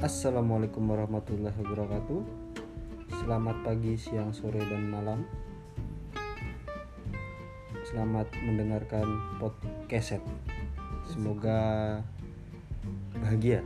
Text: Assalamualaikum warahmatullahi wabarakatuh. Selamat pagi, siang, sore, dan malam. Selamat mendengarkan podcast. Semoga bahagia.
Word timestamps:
Assalamualaikum 0.00 0.96
warahmatullahi 0.96 1.52
wabarakatuh. 1.60 2.24
Selamat 3.20 3.52
pagi, 3.60 4.00
siang, 4.00 4.32
sore, 4.32 4.56
dan 4.56 4.88
malam. 4.88 5.28
Selamat 7.84 8.32
mendengarkan 8.40 9.04
podcast. 9.36 10.24
Semoga 11.04 12.00
bahagia. 13.20 13.60